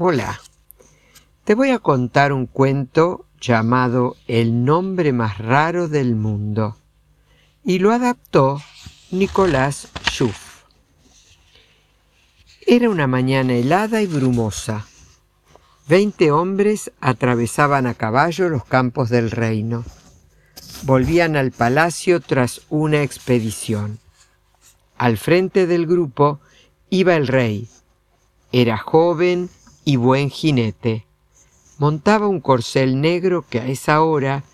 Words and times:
Hola. 0.00 0.40
Te 1.42 1.56
voy 1.56 1.70
a 1.70 1.80
contar 1.80 2.32
un 2.32 2.46
cuento 2.46 3.26
llamado 3.40 4.14
El 4.28 4.64
nombre 4.64 5.12
más 5.12 5.38
raro 5.38 5.88
del 5.88 6.14
mundo 6.14 6.76
y 7.64 7.80
lo 7.80 7.90
adaptó 7.90 8.62
Nicolás 9.10 9.88
Schuff. 10.08 10.62
Era 12.64 12.88
una 12.90 13.08
mañana 13.08 13.54
helada 13.54 14.00
y 14.00 14.06
brumosa. 14.06 14.86
Veinte 15.88 16.30
hombres 16.30 16.92
atravesaban 17.00 17.88
a 17.88 17.94
caballo 17.94 18.48
los 18.48 18.64
campos 18.64 19.08
del 19.08 19.32
reino. 19.32 19.84
Volvían 20.84 21.34
al 21.34 21.50
palacio 21.50 22.20
tras 22.20 22.60
una 22.68 23.02
expedición. 23.02 23.98
Al 24.96 25.18
frente 25.18 25.66
del 25.66 25.88
grupo 25.88 26.38
iba 26.88 27.16
el 27.16 27.26
rey. 27.26 27.68
Era 28.52 28.78
joven 28.78 29.50
y 29.88 29.96
buen 29.96 30.28
jinete. 30.28 31.06
Montaba 31.78 32.28
un 32.28 32.42
corcel 32.42 33.00
negro 33.00 33.46
que 33.48 33.58
a 33.58 33.68
esa 33.68 34.02
hora, 34.02 34.44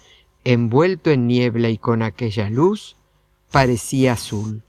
envuelto 0.45 1.11
en 1.11 1.27
niebla 1.27 1.71
y 1.71 1.77
con 1.77 2.03
aquella 2.03 2.49
luz, 2.51 2.95
parecía 3.51 4.13
azul. 4.13 4.63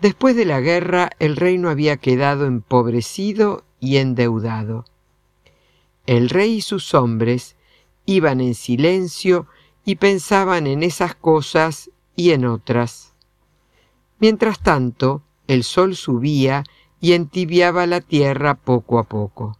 Después 0.00 0.36
de 0.36 0.46
la 0.46 0.60
guerra 0.60 1.10
el 1.18 1.36
reino 1.36 1.68
había 1.68 1.98
quedado 1.98 2.46
empobrecido 2.46 3.66
y 3.78 3.98
endeudado. 3.98 4.86
El 6.06 6.30
rey 6.30 6.54
y 6.54 6.60
sus 6.62 6.94
hombres 6.94 7.56
iban 8.06 8.40
en 8.40 8.54
silencio 8.54 9.48
y 9.84 9.96
pensaban 9.96 10.66
en 10.66 10.82
esas 10.82 11.14
cosas 11.14 11.90
y 12.16 12.30
en 12.30 12.46
otras. 12.46 13.12
Mientras 14.18 14.60
tanto, 14.60 15.20
el 15.46 15.62
sol 15.62 15.94
subía 15.94 16.64
y 17.04 17.12
entibiaba 17.12 17.86
la 17.86 18.00
tierra 18.00 18.54
poco 18.54 18.98
a 18.98 19.02
poco. 19.02 19.58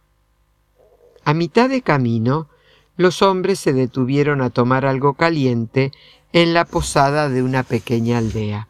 A 1.25 1.35
mitad 1.35 1.69
de 1.69 1.83
camino, 1.83 2.49
los 2.97 3.21
hombres 3.21 3.59
se 3.59 3.71
detuvieron 3.71 4.41
a 4.41 4.49
tomar 4.49 4.83
algo 4.83 5.13
caliente 5.13 5.91
en 6.33 6.55
la 6.55 6.65
posada 6.65 7.29
de 7.29 7.43
una 7.43 7.61
pequeña 7.61 8.17
aldea. 8.17 8.67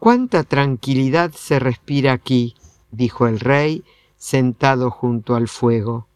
Cuánta 0.00 0.42
tranquilidad 0.42 1.30
se 1.30 1.60
respira 1.60 2.12
aquí, 2.12 2.56
dijo 2.90 3.28
el 3.28 3.38
rey, 3.38 3.84
sentado 4.16 4.90
junto 4.90 5.36
al 5.36 5.46
fuego. 5.46 6.08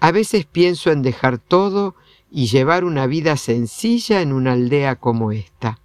A 0.00 0.10
veces 0.10 0.46
pienso 0.46 0.90
en 0.90 1.02
dejar 1.02 1.36
todo 1.36 1.96
y 2.30 2.46
llevar 2.46 2.84
una 2.84 3.06
vida 3.06 3.36
sencilla 3.36 4.22
en 4.22 4.32
una 4.32 4.52
aldea 4.52 4.96
como 4.96 5.32
esta. 5.32 5.80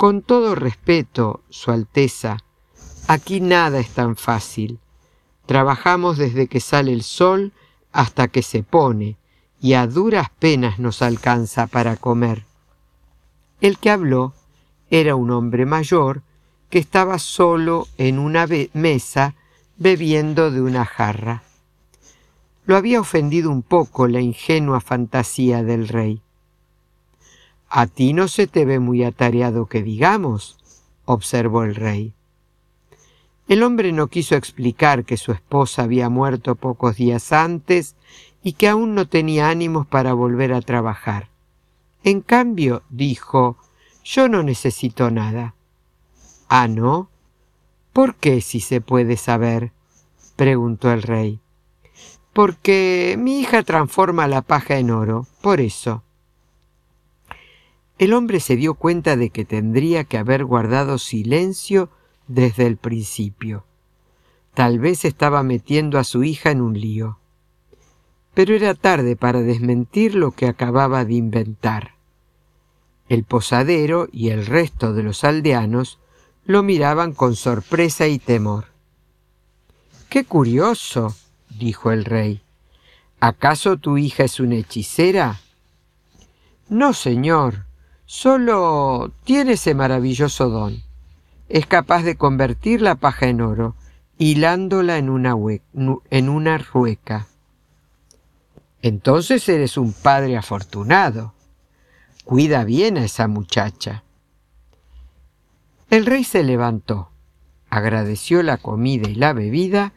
Con 0.00 0.22
todo 0.22 0.54
respeto, 0.54 1.42
Su 1.50 1.72
Alteza, 1.72 2.38
aquí 3.06 3.42
nada 3.42 3.80
es 3.80 3.90
tan 3.90 4.16
fácil. 4.16 4.78
Trabajamos 5.44 6.16
desde 6.16 6.46
que 6.46 6.60
sale 6.60 6.94
el 6.94 7.02
sol 7.02 7.52
hasta 7.92 8.28
que 8.28 8.40
se 8.40 8.62
pone, 8.62 9.18
y 9.60 9.74
a 9.74 9.86
duras 9.86 10.30
penas 10.38 10.78
nos 10.78 11.02
alcanza 11.02 11.66
para 11.66 11.96
comer. 11.96 12.46
El 13.60 13.76
que 13.76 13.90
habló 13.90 14.32
era 14.88 15.16
un 15.16 15.30
hombre 15.30 15.66
mayor 15.66 16.22
que 16.70 16.78
estaba 16.78 17.18
solo 17.18 17.86
en 17.98 18.18
una 18.18 18.46
mesa 18.72 19.34
bebiendo 19.76 20.50
de 20.50 20.62
una 20.62 20.86
jarra. 20.86 21.42
Lo 22.64 22.78
había 22.78 23.02
ofendido 23.02 23.50
un 23.50 23.60
poco 23.60 24.08
la 24.08 24.22
ingenua 24.22 24.80
fantasía 24.80 25.62
del 25.62 25.88
rey. 25.88 26.22
A 27.70 27.86
ti 27.86 28.12
no 28.12 28.26
se 28.26 28.48
te 28.48 28.64
ve 28.64 28.80
muy 28.80 29.04
atareado 29.04 29.66
que 29.66 29.84
digamos, 29.84 30.58
observó 31.04 31.62
el 31.62 31.76
rey. 31.76 32.12
El 33.46 33.62
hombre 33.62 33.92
no 33.92 34.08
quiso 34.08 34.34
explicar 34.34 35.04
que 35.04 35.16
su 35.16 35.30
esposa 35.30 35.84
había 35.84 36.08
muerto 36.08 36.56
pocos 36.56 36.96
días 36.96 37.32
antes 37.32 37.94
y 38.42 38.54
que 38.54 38.68
aún 38.68 38.96
no 38.96 39.06
tenía 39.06 39.50
ánimos 39.50 39.86
para 39.86 40.14
volver 40.14 40.52
a 40.52 40.62
trabajar. 40.62 41.28
En 42.02 42.22
cambio, 42.22 42.82
dijo, 42.90 43.56
yo 44.02 44.28
no 44.28 44.42
necesito 44.42 45.10
nada. 45.10 45.54
Ah, 46.48 46.66
¿no? 46.66 47.08
¿Por 47.92 48.16
qué, 48.16 48.40
si 48.40 48.58
se 48.58 48.80
puede 48.80 49.16
saber? 49.16 49.72
preguntó 50.34 50.90
el 50.90 51.02
rey. 51.02 51.40
Porque 52.32 53.16
mi 53.18 53.40
hija 53.40 53.62
transforma 53.62 54.26
la 54.26 54.42
paja 54.42 54.78
en 54.78 54.90
oro, 54.90 55.26
por 55.40 55.60
eso. 55.60 56.02
El 58.00 58.14
hombre 58.14 58.40
se 58.40 58.56
dio 58.56 58.76
cuenta 58.76 59.14
de 59.18 59.28
que 59.28 59.44
tendría 59.44 60.04
que 60.04 60.16
haber 60.16 60.46
guardado 60.46 60.96
silencio 60.96 61.90
desde 62.28 62.66
el 62.66 62.78
principio. 62.78 63.66
Tal 64.54 64.78
vez 64.78 65.04
estaba 65.04 65.42
metiendo 65.42 65.98
a 65.98 66.04
su 66.04 66.24
hija 66.24 66.50
en 66.50 66.62
un 66.62 66.80
lío. 66.80 67.18
Pero 68.32 68.54
era 68.54 68.74
tarde 68.74 69.16
para 69.16 69.42
desmentir 69.42 70.14
lo 70.14 70.30
que 70.30 70.46
acababa 70.46 71.04
de 71.04 71.12
inventar. 71.12 71.90
El 73.10 73.24
posadero 73.24 74.08
y 74.10 74.30
el 74.30 74.46
resto 74.46 74.94
de 74.94 75.02
los 75.02 75.22
aldeanos 75.22 75.98
lo 76.46 76.62
miraban 76.62 77.12
con 77.12 77.36
sorpresa 77.36 78.06
y 78.08 78.18
temor. 78.18 78.68
¡Qué 80.08 80.24
curioso! 80.24 81.14
dijo 81.50 81.90
el 81.90 82.06
rey. 82.06 82.40
¿Acaso 83.20 83.76
tu 83.76 83.98
hija 83.98 84.24
es 84.24 84.40
una 84.40 84.54
hechicera? 84.54 85.38
No, 86.70 86.94
señor, 86.94 87.66
solo 88.10 89.12
tiene 89.22 89.52
ese 89.52 89.72
maravilloso 89.72 90.48
don 90.50 90.82
es 91.48 91.64
capaz 91.66 92.02
de 92.02 92.16
convertir 92.16 92.82
la 92.82 92.96
paja 92.96 93.28
en 93.28 93.40
oro, 93.40 93.76
hilándola 94.18 94.98
en 94.98 95.10
una, 95.10 95.36
en 96.10 96.28
una 96.28 96.58
rueca. 96.58 97.28
Entonces 98.82 99.48
eres 99.48 99.76
un 99.76 99.92
padre 99.92 100.36
afortunado. 100.36 101.34
Cuida 102.24 102.64
bien 102.64 102.98
a 102.98 103.04
esa 103.04 103.28
muchacha. 103.28 104.02
El 105.88 106.04
rey 106.04 106.24
se 106.24 106.42
levantó, 106.42 107.10
agradeció 107.68 108.42
la 108.42 108.56
comida 108.56 109.08
y 109.08 109.14
la 109.14 109.32
bebida 109.32 109.92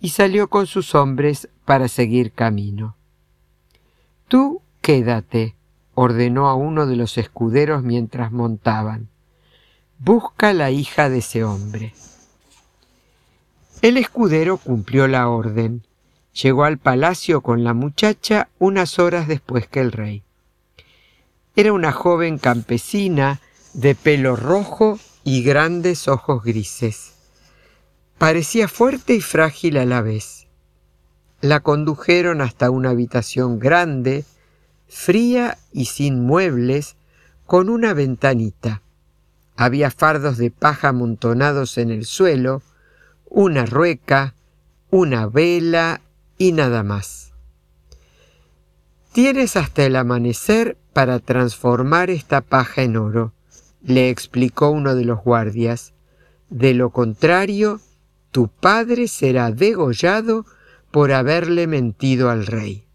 y 0.00 0.10
salió 0.10 0.48
con 0.48 0.68
sus 0.68 0.94
hombres 0.94 1.48
para 1.64 1.88
seguir 1.88 2.30
camino. 2.30 2.94
Tú 4.28 4.62
quédate, 4.80 5.55
ordenó 5.96 6.46
a 6.48 6.54
uno 6.54 6.86
de 6.86 6.94
los 6.94 7.18
escuderos 7.18 7.82
mientras 7.82 8.30
montaban 8.30 9.08
busca 9.98 10.52
la 10.52 10.70
hija 10.70 11.08
de 11.08 11.18
ese 11.18 11.44
hombre. 11.44 11.94
El 13.82 13.96
escudero 13.96 14.56
cumplió 14.56 15.08
la 15.08 15.28
orden. 15.28 15.82
Llegó 16.32 16.64
al 16.64 16.78
palacio 16.78 17.40
con 17.40 17.64
la 17.64 17.72
muchacha 17.72 18.48
unas 18.58 18.98
horas 18.98 19.26
después 19.26 19.68
que 19.68 19.80
el 19.80 19.92
rey. 19.92 20.22
Era 21.54 21.72
una 21.72 21.92
joven 21.92 22.38
campesina 22.38 23.40
de 23.72 23.94
pelo 23.94 24.36
rojo 24.36 24.98
y 25.24 25.42
grandes 25.42 26.08
ojos 26.08 26.42
grises. 26.42 27.14
Parecía 28.18 28.68
fuerte 28.68 29.14
y 29.14 29.20
frágil 29.20 29.78
a 29.78 29.86
la 29.86 30.02
vez. 30.02 30.46
La 31.40 31.60
condujeron 31.60 32.40
hasta 32.40 32.70
una 32.70 32.90
habitación 32.90 33.58
grande, 33.58 34.24
fría 34.88 35.58
y 35.72 35.86
sin 35.86 36.20
muebles, 36.20 36.96
con 37.46 37.68
una 37.68 37.94
ventanita. 37.94 38.82
Había 39.56 39.90
fardos 39.90 40.36
de 40.36 40.50
paja 40.50 40.88
amontonados 40.88 41.78
en 41.78 41.90
el 41.90 42.04
suelo, 42.04 42.62
una 43.28 43.66
rueca, 43.66 44.34
una 44.90 45.26
vela 45.26 46.00
y 46.38 46.52
nada 46.52 46.82
más. 46.82 47.32
Tienes 49.12 49.56
hasta 49.56 49.84
el 49.84 49.96
amanecer 49.96 50.76
para 50.92 51.20
transformar 51.20 52.10
esta 52.10 52.40
paja 52.42 52.82
en 52.82 52.96
oro, 52.96 53.32
le 53.82 54.10
explicó 54.10 54.70
uno 54.70 54.94
de 54.94 55.04
los 55.04 55.22
guardias. 55.22 55.94
De 56.50 56.74
lo 56.74 56.90
contrario, 56.90 57.80
tu 58.30 58.48
padre 58.48 59.08
será 59.08 59.50
degollado 59.52 60.44
por 60.90 61.12
haberle 61.12 61.66
mentido 61.66 62.30
al 62.30 62.46
rey. 62.46 62.85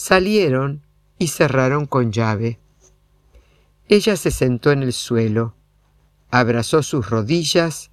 Salieron 0.00 0.86
y 1.18 1.26
cerraron 1.26 1.86
con 1.86 2.12
llave. 2.12 2.60
Ella 3.88 4.16
se 4.16 4.30
sentó 4.30 4.70
en 4.70 4.84
el 4.84 4.92
suelo, 4.92 5.56
abrazó 6.30 6.84
sus 6.84 7.10
rodillas, 7.10 7.90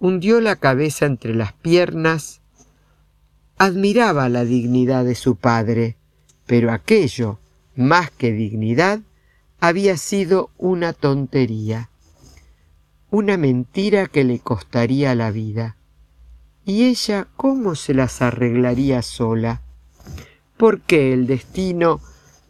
hundió 0.00 0.40
la 0.40 0.56
cabeza 0.56 1.06
entre 1.06 1.32
las 1.32 1.52
piernas, 1.52 2.40
admiraba 3.56 4.28
la 4.28 4.44
dignidad 4.44 5.04
de 5.04 5.14
su 5.14 5.36
padre, 5.36 5.96
pero 6.44 6.72
aquello, 6.72 7.38
más 7.76 8.10
que 8.10 8.32
dignidad, 8.32 8.98
había 9.60 9.96
sido 9.96 10.50
una 10.58 10.92
tontería, 10.92 11.88
una 13.12 13.36
mentira 13.36 14.08
que 14.08 14.24
le 14.24 14.40
costaría 14.40 15.14
la 15.14 15.30
vida. 15.30 15.76
¿Y 16.64 16.86
ella 16.86 17.28
cómo 17.36 17.76
se 17.76 17.94
las 17.94 18.22
arreglaría 18.22 19.02
sola? 19.02 19.63
¿Por 20.56 20.80
qué 20.82 21.12
el 21.12 21.26
destino 21.26 22.00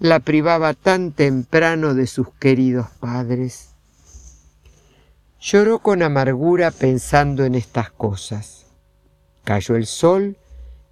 la 0.04 0.20
privaba 0.20 0.74
tan 0.74 1.12
temprano 1.12 1.94
de 1.94 2.06
sus 2.06 2.28
queridos 2.34 2.88
padres. 3.00 3.70
Lloró 5.40 5.78
con 5.78 6.02
amargura 6.02 6.70
pensando 6.70 7.44
en 7.44 7.54
estas 7.54 7.90
cosas. 7.90 8.66
Cayó 9.44 9.76
el 9.76 9.86
sol 9.86 10.36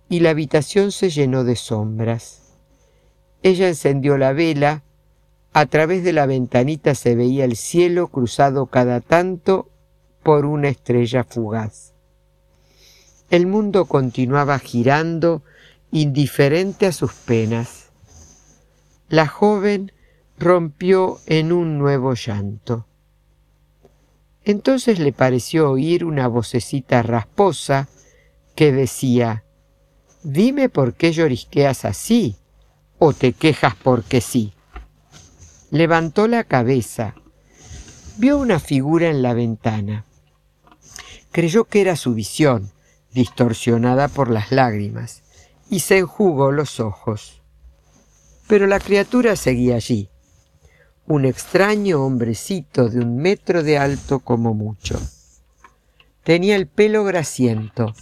y 0.09 0.21
la 0.21 0.31
habitación 0.31 0.93
se 0.93 1.11
llenó 1.11 1.45
de 1.45 1.57
sombras. 1.57 2.55
Ella 3.43 3.69
encendió 3.69 4.19
la 4.19 4.33
vela, 4.33 4.83
a 5.53 5.67
través 5.67 6.05
de 6.05 6.13
la 6.13 6.27
ventanita 6.27 6.95
se 6.95 7.15
veía 7.15 7.45
el 7.45 7.57
cielo 7.57 8.09
cruzado 8.09 8.67
cada 8.67 9.01
tanto 9.01 9.69
por 10.23 10.47
una 10.47 10.69
estrella 10.69 11.25
fugaz. 11.25 11.93
El 13.29 13.47
mundo 13.47 13.87
continuaba 13.87 14.59
girando 14.59 15.43
indiferente 15.93 16.87
a 16.87 16.93
sus 16.93 17.13
penas. 17.13 17.91
La 19.09 19.29
joven 19.29 19.93
rompió 20.39 21.21
en 21.27 21.53
un 21.53 21.79
nuevo 21.79 22.15
llanto. 22.15 22.87
Entonces 24.45 24.99
le 24.99 25.13
pareció 25.13 25.71
oír 25.71 26.05
una 26.05 26.27
vocecita 26.27 27.03
rasposa 27.03 27.89
que 28.57 28.73
decía, 28.73 29.45
Dime 30.25 30.69
por 30.69 30.95
qué 30.95 31.13
llorisqueas 31.13 31.85
así, 31.85 32.37
o 32.99 33.13
te 33.13 33.33
quejas 33.33 33.75
porque 33.75 34.21
sí. 34.21 34.53
Levantó 35.71 36.27
la 36.27 36.45
cabeza, 36.45 37.15
vio 38.17 38.39
una 38.39 38.61
figura 38.61 39.09
en 39.09 39.23
la 39.23 39.35
ventana. 39.35 40.05
Creyó 41.33 41.65
que 41.65 41.81
era 41.81 41.97
su 41.97 42.15
visión, 42.15 42.71
distorsionada 43.13 44.09
por 44.09 44.31
las 44.31 44.53
lágrimas, 44.53 45.23
y 45.73 45.81
se 45.81 45.97
enjugó 45.97 46.53
los 46.53 46.81
ojos. 46.81 47.41
Pero 48.47 48.67
la 48.67 48.79
criatura 48.79 49.37
seguía 49.37 49.77
allí, 49.77 50.11
un 51.07 51.25
extraño 51.25 52.05
hombrecito 52.05 52.91
de 52.91 53.01
un 53.01 53.17
metro 53.17 53.63
de 53.63 53.79
alto 53.79 54.19
como 54.19 54.53
mucho. 54.53 55.01
Tenía 56.25 56.57
el 56.57 56.67
pelo 56.67 57.05
grasiento, 57.05 57.95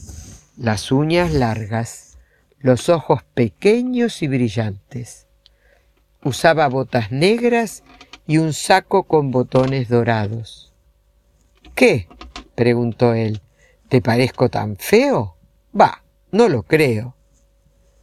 las 0.57 0.91
uñas 0.91 1.33
largas, 1.33 2.19
los 2.59 2.89
ojos 2.89 3.23
pequeños 3.35 4.21
y 4.23 4.27
brillantes. 4.27 5.29
Usaba 6.25 6.67
botas 6.67 7.13
negras 7.13 7.85
y 8.27 8.39
un 8.39 8.53
saco 8.53 9.05
con 9.05 9.31
botones 9.31 9.89
dorados. 9.89 10.75
¿Qué? 11.77 12.09
preguntó 12.57 13.15
él. 13.15 13.41
¿Te 13.89 14.03
parezco 14.03 14.49
tan 14.49 14.77
feo? 14.77 15.37
Va, 15.73 16.03
no 16.33 16.49
lo 16.49 16.65
creo. 16.65 17.15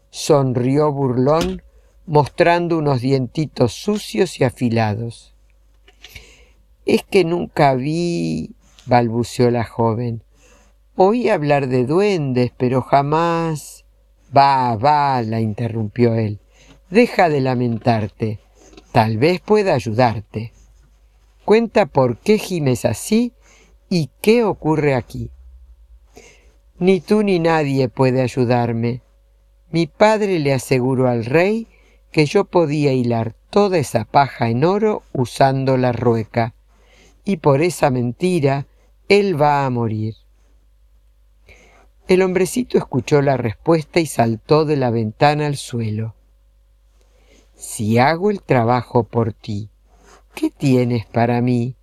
Sonrió 0.10 0.92
burlón, 0.92 1.62
mostrando 2.06 2.78
unos 2.78 3.02
dientitos 3.02 3.74
sucios 3.74 4.40
y 4.40 4.44
afilados. 4.44 5.36
Es 6.86 7.04
que 7.04 7.26
nunca 7.26 7.76
vi, 7.76 8.56
balbuceó 8.86 9.52
la 9.52 9.66
joven. 9.66 10.24
Oí 10.96 11.30
hablar 11.30 11.68
de 11.68 11.86
duendes, 11.86 12.52
pero 12.58 12.82
jamás. 12.82 13.86
Va, 14.36 14.76
va, 14.76 15.22
la 15.22 15.42
interrumpió 15.42 16.16
él. 16.16 16.40
Deja 16.90 17.30
de 17.30 17.42
lamentarte. 17.42 18.40
Tal 18.92 19.18
vez 19.18 19.42
pueda 19.42 19.74
ayudarte. 19.74 20.54
Cuenta 21.46 21.86
por 21.86 22.18
qué 22.18 22.38
gimes 22.38 22.84
así 22.86 23.34
y 23.90 24.10
qué 24.22 24.44
ocurre 24.44 24.96
aquí. 24.96 25.30
Ni 26.80 27.00
tú 27.00 27.24
ni 27.24 27.40
nadie 27.40 27.90
puede 27.90 28.22
ayudarme. 28.22 29.02
Mi 29.72 29.88
padre 29.88 30.40
le 30.40 30.54
aseguró 30.54 31.10
al 31.10 31.26
rey 31.26 31.68
que 32.12 32.26
yo 32.26 32.46
podía 32.46 32.94
hilar 32.94 33.36
toda 33.50 33.78
esa 33.78 34.06
paja 34.06 34.50
en 34.50 34.64
oro 34.64 35.04
usando 35.14 35.78
la 35.78 35.92
rueca, 35.92 36.54
y 37.26 37.38
por 37.38 37.62
esa 37.62 37.90
mentira 37.90 38.66
él 39.10 39.40
va 39.40 39.66
a 39.66 39.70
morir. 39.70 40.16
El 42.08 42.22
hombrecito 42.22 42.78
escuchó 42.78 43.22
la 43.22 43.36
respuesta 43.36 44.00
y 44.00 44.06
saltó 44.06 44.64
de 44.64 44.78
la 44.78 44.92
ventana 44.92 45.46
al 45.46 45.58
suelo. 45.58 46.16
Si 47.56 47.98
hago 47.98 48.32
el 48.32 48.42
trabajo 48.42 49.04
por 49.04 49.34
ti, 49.34 49.70
¿qué 50.34 50.50
tienes 50.50 51.06
para 51.06 51.42
mí? 51.42 51.76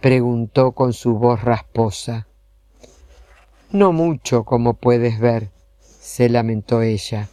preguntó 0.00 0.72
con 0.72 0.92
su 0.92 1.14
voz 1.14 1.42
rasposa. 1.42 2.28
No 3.72 3.92
mucho, 3.92 4.44
como 4.44 4.74
puedes 4.74 5.18
ver, 5.18 5.50
se 6.08 6.30
lamentó 6.30 6.80
ella. 6.80 7.28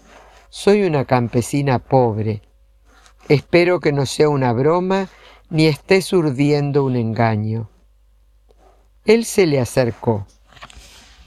Soy 0.49 0.83
una 0.83 1.05
campesina 1.05 1.79
pobre. 1.79 2.41
Espero 3.29 3.79
que 3.79 3.93
no 3.93 4.05
sea 4.05 4.27
una 4.27 4.51
broma 4.51 5.07
ni 5.49 5.67
estés 5.67 6.11
urdiendo 6.11 6.83
un 6.83 6.97
engaño. 6.97 7.69
Él 9.05 9.23
se 9.23 9.47
le 9.47 9.61
acercó. 9.61 10.27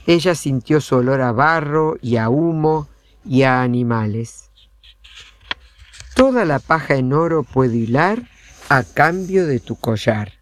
Ella 0.06 0.34
sintió 0.34 0.82
su 0.82 0.96
olor 0.96 1.22
a 1.22 1.32
barro 1.32 1.96
y 2.02 2.16
a 2.18 2.28
humo 2.28 2.86
y 3.24 3.44
a 3.44 3.62
animales. 3.62 4.50
Toda 6.14 6.44
la 6.44 6.58
paja 6.58 6.96
en 6.96 7.14
oro 7.14 7.44
puedo 7.44 7.72
hilar 7.72 8.24
a 8.68 8.82
cambio 8.84 9.46
de 9.46 9.58
tu 9.58 9.76
collar, 9.76 10.32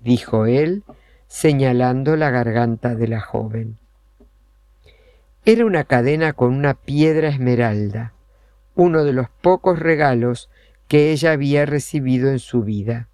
dijo 0.00 0.46
él, 0.46 0.84
señalando 1.26 2.14
la 2.16 2.30
garganta 2.30 2.94
de 2.94 3.08
la 3.08 3.20
joven. 3.20 3.81
Era 5.44 5.66
una 5.66 5.84
cadena 5.84 6.34
con 6.34 6.54
una 6.54 6.74
piedra 6.74 7.28
esmeralda, 7.28 8.12
uno 8.76 9.02
de 9.02 9.12
los 9.12 9.28
pocos 9.28 9.78
regalos 9.78 10.48
que 10.86 11.10
ella 11.10 11.32
había 11.32 11.66
recibido 11.66 12.30
en 12.30 12.38
su 12.38 12.62
vida. 12.62 13.08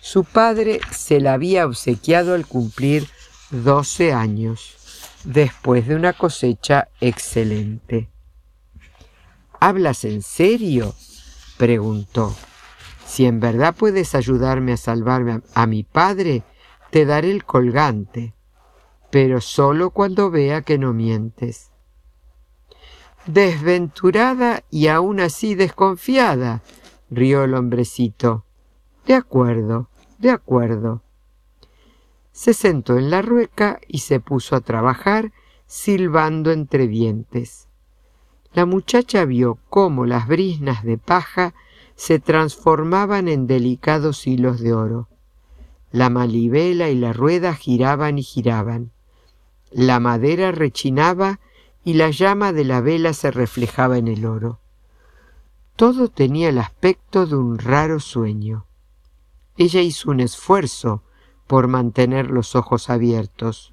Su 0.00 0.24
padre 0.24 0.80
se 0.90 1.20
la 1.20 1.34
había 1.34 1.66
obsequiado 1.66 2.34
al 2.34 2.46
cumplir 2.46 3.06
doce 3.50 4.12
años 4.12 4.76
después 5.24 5.86
de 5.86 5.96
una 5.96 6.14
cosecha 6.14 6.88
excelente. 7.00 8.08
¿Hablas 9.60 10.04
en 10.04 10.22
serio? 10.22 10.94
preguntó. 11.58 12.34
Si 13.04 13.26
en 13.26 13.40
verdad 13.40 13.74
puedes 13.74 14.14
ayudarme 14.14 14.72
a 14.72 14.76
salvarme 14.76 15.40
a, 15.54 15.66
mi 15.66 15.82
padre, 15.82 16.42
te 16.90 17.04
daré 17.04 17.30
el 17.32 17.44
colgante, 17.44 18.34
pero 19.10 19.40
solo 19.40 19.90
cuando 19.90 20.30
vea 20.30 20.62
que 20.62 20.78
no 20.78 20.92
mientes. 20.92 21.70
Desventurada 23.26 24.64
y 24.70 24.88
aún 24.88 25.20
así 25.20 25.54
desconfiada, 25.54 26.62
rió 27.10 27.44
el 27.44 27.54
hombrecito. 27.54 28.44
De 29.06 29.14
acuerdo, 29.14 29.88
de 30.18 30.30
acuerdo 30.30 31.02
se 32.38 32.54
sentó 32.54 32.96
en 32.96 33.10
la 33.10 33.20
rueca 33.20 33.80
y 33.88 33.98
se 33.98 34.20
puso 34.20 34.54
a 34.54 34.60
trabajar 34.60 35.32
silbando 35.66 36.52
entre 36.52 36.86
dientes. 36.86 37.66
La 38.52 38.64
muchacha 38.64 39.24
vio 39.24 39.58
cómo 39.68 40.06
las 40.06 40.28
brisnas 40.28 40.84
de 40.84 40.98
paja 40.98 41.52
se 41.96 42.20
transformaban 42.20 43.26
en 43.26 43.48
delicados 43.48 44.24
hilos 44.28 44.60
de 44.60 44.72
oro. 44.72 45.08
La 45.90 46.10
malibela 46.10 46.90
y 46.90 46.94
la 46.94 47.12
rueda 47.12 47.54
giraban 47.54 48.18
y 48.18 48.22
giraban. 48.22 48.92
La 49.70 50.00
madera 50.00 50.52
rechinaba 50.52 51.40
y 51.84 51.94
la 51.94 52.10
llama 52.10 52.52
de 52.52 52.64
la 52.64 52.80
vela 52.80 53.12
se 53.12 53.30
reflejaba 53.30 53.98
en 53.98 54.08
el 54.08 54.26
oro. 54.26 54.58
Todo 55.76 56.08
tenía 56.08 56.48
el 56.48 56.58
aspecto 56.58 57.26
de 57.26 57.36
un 57.36 57.58
raro 57.58 58.00
sueño. 58.00 58.66
Ella 59.56 59.80
hizo 59.80 60.10
un 60.10 60.20
esfuerzo 60.20 61.02
por 61.46 61.68
mantener 61.68 62.30
los 62.30 62.56
ojos 62.56 62.90
abiertos, 62.90 63.72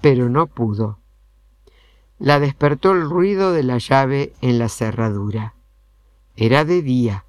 pero 0.00 0.28
no 0.28 0.46
pudo. 0.46 0.98
La 2.18 2.40
despertó 2.40 2.92
el 2.92 3.02
ruido 3.08 3.52
de 3.52 3.62
la 3.62 3.78
llave 3.78 4.32
en 4.40 4.58
la 4.58 4.68
cerradura. 4.68 5.54
Era 6.36 6.64
de 6.64 6.82
día. 6.82 7.24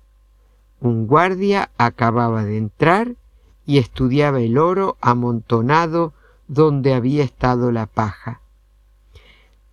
Un 0.79 1.07
guardia 1.07 1.71
acababa 1.77 2.43
de 2.43 2.57
entrar 2.57 3.15
y 3.65 3.79
estudiaba 3.79 4.39
el 4.39 4.57
oro 4.57 4.97
amontonado 5.01 6.13
donde 6.47 6.93
había 6.93 7.23
estado 7.23 7.71
la 7.71 7.85
paja. 7.85 8.41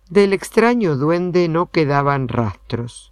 Del 0.09 0.33
extraño 0.33 0.95
duende 0.95 1.47
no 1.47 1.71
quedaban 1.71 2.27
rastros. 2.27 3.11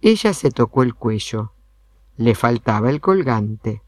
Ella 0.00 0.34
se 0.34 0.50
tocó 0.50 0.82
el 0.82 0.94
cuello. 0.94 1.52
Le 2.16 2.34
faltaba 2.34 2.90
el 2.90 3.00
colgante 3.00 3.82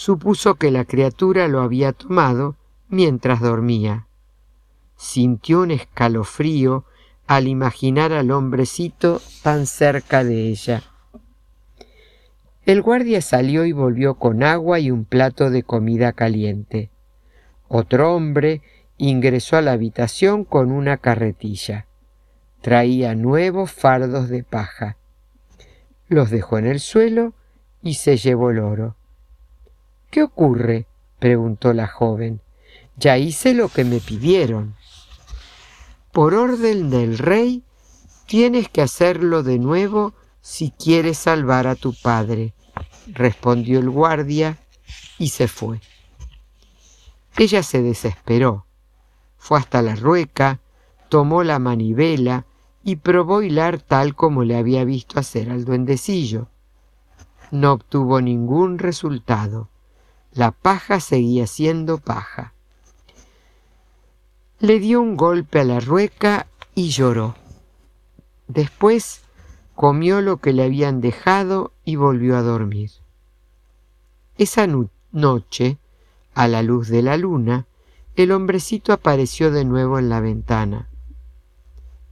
supuso 0.00 0.54
que 0.54 0.70
la 0.70 0.86
criatura 0.86 1.46
lo 1.46 1.60
había 1.60 1.92
tomado 1.92 2.56
mientras 2.88 3.40
dormía. 3.40 4.06
Sintió 4.96 5.60
un 5.60 5.70
escalofrío 5.70 6.84
al 7.26 7.48
imaginar 7.48 8.12
al 8.12 8.30
hombrecito 8.30 9.20
tan 9.42 9.66
cerca 9.66 10.24
de 10.24 10.48
ella. 10.48 10.82
El 12.64 12.80
guardia 12.80 13.20
salió 13.20 13.64
y 13.66 13.72
volvió 13.72 14.14
con 14.14 14.42
agua 14.42 14.80
y 14.80 14.90
un 14.90 15.04
plato 15.04 15.50
de 15.50 15.62
comida 15.62 16.12
caliente. 16.12 16.90
Otro 17.72 18.16
hombre 18.16 18.62
ingresó 18.98 19.56
a 19.56 19.60
la 19.62 19.70
habitación 19.70 20.44
con 20.44 20.72
una 20.72 20.96
carretilla. 20.96 21.86
Traía 22.62 23.14
nuevos 23.14 23.70
fardos 23.70 24.28
de 24.28 24.42
paja. 24.42 24.96
Los 26.08 26.30
dejó 26.30 26.58
en 26.58 26.66
el 26.66 26.80
suelo 26.80 27.32
y 27.80 27.94
se 27.94 28.16
llevó 28.16 28.50
el 28.50 28.58
oro. 28.58 28.96
¿Qué 30.10 30.24
ocurre? 30.24 30.88
preguntó 31.20 31.72
la 31.72 31.86
joven. 31.86 32.40
Ya 32.96 33.18
hice 33.18 33.54
lo 33.54 33.68
que 33.68 33.84
me 33.84 34.00
pidieron. 34.00 34.74
Por 36.10 36.34
orden 36.34 36.90
del 36.90 37.18
rey, 37.18 37.62
tienes 38.26 38.68
que 38.68 38.82
hacerlo 38.82 39.44
de 39.44 39.60
nuevo 39.60 40.14
si 40.40 40.72
quieres 40.72 41.18
salvar 41.18 41.68
a 41.68 41.76
tu 41.76 41.94
padre, 41.94 42.52
respondió 43.06 43.78
el 43.78 43.90
guardia 43.90 44.58
y 45.18 45.28
se 45.28 45.46
fue. 45.46 45.80
Ella 47.40 47.62
se 47.62 47.80
desesperó. 47.80 48.66
Fue 49.38 49.58
hasta 49.58 49.80
la 49.80 49.96
rueca, 49.96 50.60
tomó 51.08 51.42
la 51.42 51.58
manivela 51.58 52.44
y 52.84 52.96
probó 52.96 53.40
hilar 53.40 53.80
tal 53.80 54.14
como 54.14 54.44
le 54.44 54.58
había 54.58 54.84
visto 54.84 55.18
hacer 55.18 55.48
al 55.48 55.64
duendecillo. 55.64 56.48
No 57.50 57.72
obtuvo 57.72 58.20
ningún 58.20 58.78
resultado. 58.78 59.70
La 60.32 60.50
paja 60.50 61.00
seguía 61.00 61.46
siendo 61.46 61.96
paja. 61.96 62.52
Le 64.58 64.78
dio 64.78 65.00
un 65.00 65.16
golpe 65.16 65.60
a 65.60 65.64
la 65.64 65.80
rueca 65.80 66.46
y 66.74 66.90
lloró. 66.90 67.36
Después 68.48 69.22
comió 69.74 70.20
lo 70.20 70.36
que 70.42 70.52
le 70.52 70.64
habían 70.64 71.00
dejado 71.00 71.72
y 71.86 71.96
volvió 71.96 72.36
a 72.36 72.42
dormir. 72.42 72.90
Esa 74.36 74.66
noche, 75.10 75.78
a 76.40 76.48
la 76.48 76.62
luz 76.62 76.88
de 76.88 77.02
la 77.02 77.18
luna, 77.18 77.66
el 78.16 78.32
hombrecito 78.32 78.94
apareció 78.94 79.50
de 79.50 79.66
nuevo 79.66 79.98
en 79.98 80.08
la 80.08 80.20
ventana. 80.20 80.88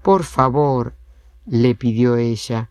Por 0.03 0.23
favor, 0.23 0.97
le 1.47 1.75
pidió 1.75 2.17
ella, 2.17 2.69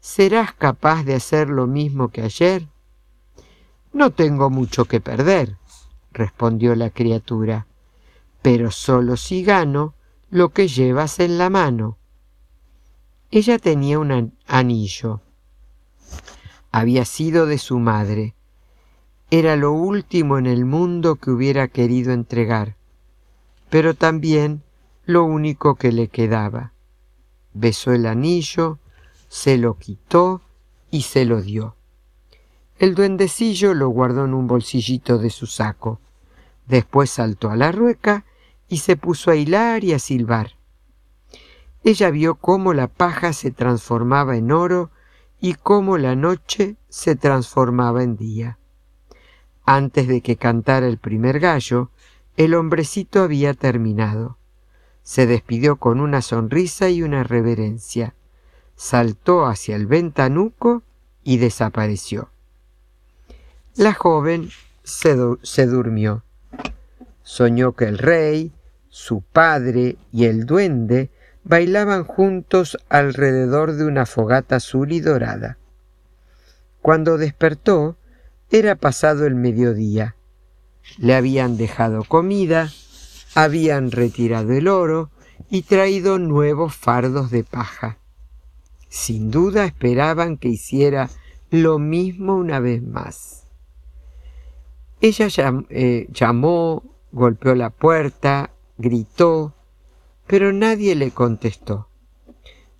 ¿serás 0.00 0.54
capaz 0.54 1.04
de 1.04 1.14
hacer 1.14 1.50
lo 1.50 1.68
mismo 1.68 2.08
que 2.08 2.22
ayer? 2.22 2.66
No 3.92 4.10
tengo 4.10 4.50
mucho 4.50 4.86
que 4.86 5.00
perder, 5.00 5.56
respondió 6.10 6.74
la 6.74 6.90
criatura, 6.90 7.68
pero 8.42 8.72
solo 8.72 9.16
si 9.16 9.44
gano 9.44 9.94
lo 10.30 10.48
que 10.48 10.66
llevas 10.66 11.20
en 11.20 11.38
la 11.38 11.48
mano. 11.48 11.96
Ella 13.30 13.60
tenía 13.60 14.00
un 14.00 14.36
anillo. 14.48 15.20
Había 16.72 17.04
sido 17.04 17.46
de 17.46 17.58
su 17.58 17.78
madre. 17.78 18.34
Era 19.30 19.56
lo 19.56 19.72
último 19.72 20.38
en 20.38 20.46
el 20.46 20.64
mundo 20.64 21.16
que 21.16 21.30
hubiera 21.30 21.68
querido 21.68 22.12
entregar, 22.12 22.76
pero 23.68 23.92
también 23.92 24.62
lo 25.04 25.24
único 25.24 25.74
que 25.74 25.92
le 25.92 26.08
quedaba. 26.08 26.72
Besó 27.52 27.92
el 27.92 28.06
anillo, 28.06 28.78
se 29.28 29.58
lo 29.58 29.76
quitó 29.76 30.40
y 30.90 31.02
se 31.02 31.26
lo 31.26 31.42
dio. 31.42 31.76
El 32.78 32.94
duendecillo 32.94 33.74
lo 33.74 33.90
guardó 33.90 34.24
en 34.24 34.32
un 34.32 34.46
bolsillito 34.46 35.18
de 35.18 35.28
su 35.28 35.44
saco. 35.44 36.00
Después 36.66 37.10
saltó 37.10 37.50
a 37.50 37.56
la 37.56 37.70
rueca 37.70 38.24
y 38.66 38.78
se 38.78 38.96
puso 38.96 39.30
a 39.30 39.36
hilar 39.36 39.84
y 39.84 39.92
a 39.92 39.98
silbar. 39.98 40.52
Ella 41.84 42.10
vio 42.10 42.36
cómo 42.36 42.72
la 42.72 42.88
paja 42.88 43.34
se 43.34 43.50
transformaba 43.50 44.38
en 44.38 44.52
oro 44.52 44.90
y 45.38 45.52
cómo 45.52 45.98
la 45.98 46.16
noche 46.16 46.76
se 46.88 47.14
transformaba 47.14 48.02
en 48.02 48.16
día. 48.16 48.57
Antes 49.70 50.08
de 50.08 50.22
que 50.22 50.36
cantara 50.38 50.86
el 50.86 50.96
primer 50.96 51.40
gallo, 51.40 51.90
el 52.38 52.54
hombrecito 52.54 53.22
había 53.22 53.52
terminado. 53.52 54.38
Se 55.02 55.26
despidió 55.26 55.76
con 55.76 56.00
una 56.00 56.22
sonrisa 56.22 56.88
y 56.88 57.02
una 57.02 57.22
reverencia. 57.22 58.14
Saltó 58.76 59.44
hacia 59.44 59.76
el 59.76 59.86
ventanuco 59.86 60.84
y 61.22 61.36
desapareció. 61.36 62.30
La 63.76 63.92
joven 63.92 64.48
se, 64.84 65.14
se 65.42 65.66
durmió. 65.66 66.22
Soñó 67.22 67.74
que 67.74 67.84
el 67.84 67.98
rey, 67.98 68.52
su 68.88 69.20
padre 69.20 69.98
y 70.10 70.24
el 70.24 70.46
duende 70.46 71.10
bailaban 71.44 72.04
juntos 72.04 72.78
alrededor 72.88 73.74
de 73.74 73.84
una 73.84 74.06
fogata 74.06 74.56
azul 74.56 74.92
y 74.92 75.00
dorada. 75.00 75.58
Cuando 76.80 77.18
despertó, 77.18 77.98
era 78.50 78.76
pasado 78.76 79.26
el 79.26 79.34
mediodía. 79.34 80.16
Le 80.96 81.14
habían 81.14 81.56
dejado 81.56 82.04
comida, 82.04 82.72
habían 83.34 83.90
retirado 83.90 84.52
el 84.52 84.68
oro 84.68 85.10
y 85.50 85.62
traído 85.62 86.18
nuevos 86.18 86.74
fardos 86.74 87.30
de 87.30 87.44
paja. 87.44 87.98
Sin 88.88 89.30
duda 89.30 89.64
esperaban 89.64 90.38
que 90.38 90.48
hiciera 90.48 91.10
lo 91.50 91.78
mismo 91.78 92.36
una 92.36 92.58
vez 92.60 92.82
más. 92.82 93.44
Ella 95.00 95.28
eh, 95.70 96.08
llamó, 96.12 96.82
golpeó 97.12 97.54
la 97.54 97.70
puerta, 97.70 98.50
gritó, 98.78 99.54
pero 100.26 100.52
nadie 100.52 100.94
le 100.94 101.10
contestó. 101.10 101.88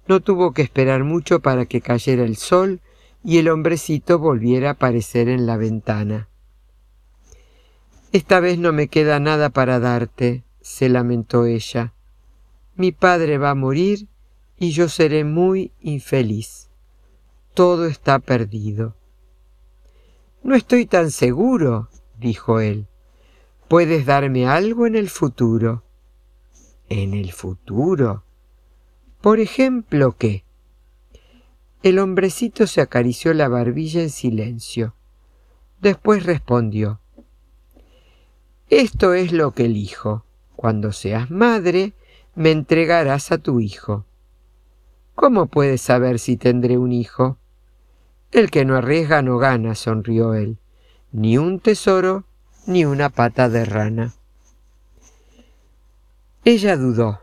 No 0.07 0.21
tuvo 0.21 0.53
que 0.53 0.63
esperar 0.63 1.05
mucho 1.05 1.41
para 1.41 1.67
que 1.67 1.81
cayera 1.81 2.25
el 2.25 2.37
sol 2.37 2.81
y 3.29 3.37
el 3.37 3.49
hombrecito 3.51 4.19
volviera 4.19 4.71
a 4.71 4.73
aparecer 4.73 5.29
en 5.29 5.45
la 5.45 5.59
ventana. 5.59 6.31
Esta 8.13 8.41
vez 8.41 8.59
no 8.59 8.73
me 8.73 8.89
queda 8.89 9.21
nada 9.21 9.51
para 9.51 9.79
darte, 9.79 10.45
se 10.63 10.89
lamentó 10.89 11.45
ella. 11.45 11.93
Mi 12.75 12.91
padre 12.91 13.37
va 13.37 13.51
a 13.51 13.55
morir 13.55 14.09
y 14.57 14.71
yo 14.71 14.89
seré 14.89 15.25
muy 15.25 15.73
infeliz. 15.83 16.71
Todo 17.53 17.85
está 17.85 18.19
perdido. 18.19 18.97
No 20.43 20.55
estoy 20.55 20.87
tan 20.87 21.11
seguro, 21.11 21.91
dijo 22.19 22.61
él. 22.61 22.87
Puedes 23.69 24.07
darme 24.07 24.47
algo 24.47 24.87
en 24.87 24.97
el 24.97 25.11
futuro 25.11 25.83
en 26.89 27.15
el 27.15 27.33
futuro. 27.33 28.25
Por 29.21 29.41
ejemplo, 29.41 30.17
¿qué? 30.17 30.45
El 31.83 32.01
hombrecito 32.01 32.67
se 32.67 32.81
acarició 32.81 33.33
la 33.35 33.49
barbilla 33.49 34.03
en 34.03 34.11
silencio. 34.11 34.95
Después 35.81 36.25
respondió, 36.25 37.01
Esto 38.69 39.15
es 39.15 39.33
lo 39.33 39.53
que 39.53 39.67
elijo. 39.67 40.25
Cuando 40.57 40.91
seas 40.91 41.31
madre, 41.31 41.93
me 42.35 42.51
entregarás 42.51 43.31
a 43.31 43.39
tu 43.39 43.61
hijo. 43.61 44.05
¿Cómo 45.15 45.47
puedes 45.47 45.81
saber 45.81 46.19
si 46.19 46.37
tendré 46.37 46.79
un 46.79 46.91
hijo? 46.91 47.39
El 48.33 48.51
que 48.51 48.65
no 48.65 48.77
arriesga 48.77 49.23
no 49.23 49.39
gana, 49.39 49.77
sonrió 49.77 50.35
él. 50.35 50.59
Ni 51.13 51.39
un 51.39 51.61
tesoro, 51.61 52.25
ni 52.67 52.85
una 52.85 53.09
pata 53.09 53.49
de 53.49 53.65
rana. 53.65 54.15
Ella 56.45 56.77
dudó, 56.77 57.21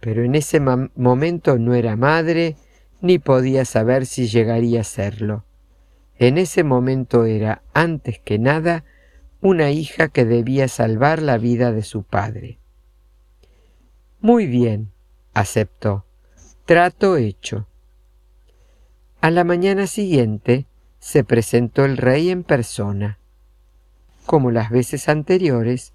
pero 0.00 0.22
en 0.22 0.34
ese 0.34 0.60
momento 0.60 1.58
no 1.58 1.74
era 1.74 1.96
madre 1.96 2.56
ni 3.00 3.18
podía 3.18 3.64
saber 3.64 4.06
si 4.06 4.28
llegaría 4.28 4.82
a 4.82 4.84
serlo. 4.84 5.44
En 6.18 6.38
ese 6.38 6.64
momento 6.64 7.24
era, 7.24 7.62
antes 7.74 8.18
que 8.18 8.38
nada, 8.38 8.84
una 9.40 9.70
hija 9.70 10.08
que 10.08 10.24
debía 10.24 10.68
salvar 10.68 11.22
la 11.22 11.38
vida 11.38 11.72
de 11.72 11.82
su 11.82 12.02
padre. 12.02 12.58
Muy 14.20 14.46
bien, 14.46 14.90
aceptó. 15.34 16.04
Trato 16.64 17.16
hecho. 17.16 17.68
A 19.20 19.30
la 19.30 19.44
mañana 19.44 19.86
siguiente 19.86 20.66
se 20.98 21.22
presentó 21.22 21.84
el 21.84 21.96
rey 21.96 22.30
en 22.30 22.42
persona. 22.42 23.18
Como 24.26 24.50
las 24.50 24.70
veces 24.70 25.08
anteriores, 25.08 25.92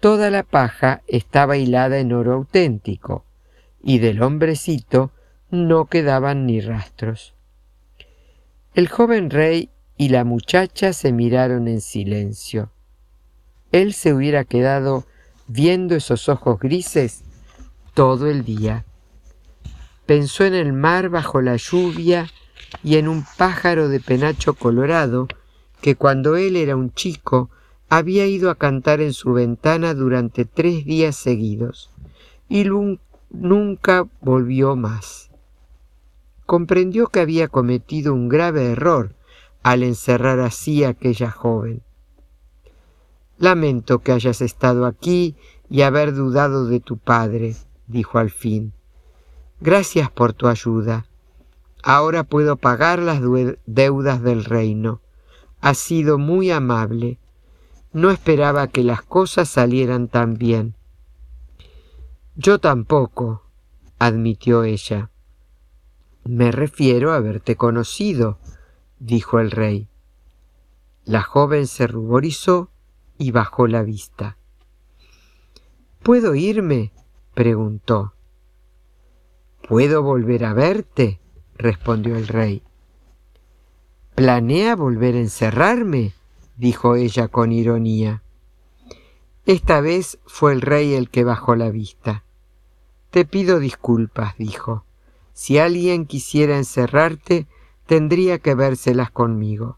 Toda 0.00 0.30
la 0.30 0.42
paja 0.42 1.02
estaba 1.06 1.56
hilada 1.56 1.98
en 1.98 2.12
oro 2.12 2.34
auténtico, 2.34 3.24
y 3.82 3.98
del 3.98 4.22
hombrecito 4.22 5.10
no 5.50 5.86
quedaban 5.86 6.46
ni 6.46 6.60
rastros. 6.60 7.34
El 8.74 8.88
joven 8.88 9.30
rey 9.30 9.70
y 9.96 10.08
la 10.10 10.24
muchacha 10.24 10.92
se 10.92 11.12
miraron 11.12 11.68
en 11.68 11.80
silencio. 11.80 12.70
Él 13.72 13.94
se 13.94 14.12
hubiera 14.12 14.44
quedado 14.44 15.06
viendo 15.46 15.94
esos 15.94 16.28
ojos 16.28 16.58
grises 16.58 17.22
todo 17.94 18.28
el 18.28 18.44
día. 18.44 18.84
Pensó 20.04 20.44
en 20.44 20.54
el 20.54 20.72
mar 20.72 21.08
bajo 21.08 21.40
la 21.40 21.56
lluvia 21.56 22.28
y 22.82 22.96
en 22.96 23.08
un 23.08 23.24
pájaro 23.36 23.88
de 23.88 24.00
penacho 24.00 24.54
colorado 24.54 25.28
que 25.80 25.96
cuando 25.96 26.36
él 26.36 26.56
era 26.56 26.76
un 26.76 26.92
chico 26.92 27.50
había 27.88 28.26
ido 28.26 28.50
a 28.50 28.56
cantar 28.56 29.00
en 29.00 29.12
su 29.12 29.32
ventana 29.32 29.94
durante 29.94 30.44
tres 30.44 30.84
días 30.84 31.16
seguidos 31.16 31.90
y 32.48 32.66
nunca 33.30 34.06
volvió 34.20 34.76
más. 34.76 35.30
Comprendió 36.46 37.08
que 37.08 37.20
había 37.20 37.48
cometido 37.48 38.14
un 38.14 38.28
grave 38.28 38.72
error 38.72 39.14
al 39.62 39.82
encerrar 39.82 40.40
así 40.40 40.84
a 40.84 40.90
aquella 40.90 41.30
joven. 41.30 41.82
Lamento 43.38 43.98
que 43.98 44.12
hayas 44.12 44.40
estado 44.40 44.86
aquí 44.86 45.36
y 45.68 45.82
haber 45.82 46.14
dudado 46.14 46.66
de 46.66 46.80
tu 46.80 46.96
padre, 46.96 47.56
dijo 47.86 48.18
al 48.18 48.30
fin. 48.30 48.72
Gracias 49.60 50.10
por 50.10 50.32
tu 50.32 50.46
ayuda. 50.48 51.06
Ahora 51.82 52.24
puedo 52.24 52.56
pagar 52.56 53.00
las 53.00 53.20
deudas 53.66 54.22
del 54.22 54.44
reino. 54.44 55.00
Has 55.60 55.78
sido 55.78 56.18
muy 56.18 56.50
amable 56.50 57.18
no 57.96 58.10
esperaba 58.10 58.68
que 58.68 58.84
las 58.84 59.00
cosas 59.00 59.48
salieran 59.48 60.08
tan 60.08 60.34
bien. 60.34 60.74
Yo 62.34 62.58
tampoco, 62.58 63.44
admitió 63.98 64.64
ella. 64.64 65.08
Me 66.28 66.50
refiero 66.50 67.12
a 67.12 67.16
haberte 67.16 67.54
conocido, 67.54 68.38
dijo 68.98 69.38
el 69.38 69.52
rey. 69.52 69.88
La 71.04 71.22
joven 71.22 71.68
se 71.68 71.86
ruborizó 71.86 72.68
y 73.16 73.30
bajó 73.30 73.68
la 73.68 73.82
vista. 73.82 74.36
¿Puedo 76.02 76.34
irme? 76.34 76.92
preguntó. 77.34 78.14
¿Puedo 79.68 80.02
volver 80.02 80.44
a 80.44 80.52
verte? 80.52 81.20
respondió 81.58 82.16
el 82.16 82.26
rey. 82.26 82.62
¿Planea 84.16 84.74
volver 84.74 85.14
a 85.14 85.20
encerrarme? 85.20 86.12
dijo 86.56 86.96
ella 86.96 87.28
con 87.28 87.52
ironía. 87.52 88.22
Esta 89.44 89.80
vez 89.80 90.18
fue 90.26 90.54
el 90.54 90.60
rey 90.60 90.94
el 90.94 91.08
que 91.08 91.22
bajó 91.22 91.54
la 91.54 91.70
vista. 91.70 92.24
Te 93.10 93.24
pido 93.24 93.60
disculpas, 93.60 94.36
dijo. 94.38 94.85
Si 95.36 95.58
alguien 95.58 96.06
quisiera 96.06 96.56
encerrarte, 96.56 97.46
tendría 97.84 98.38
que 98.38 98.54
vérselas 98.54 99.10
conmigo. 99.10 99.76